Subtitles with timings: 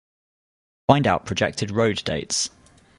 [0.87, 2.49] Find out projected road dates.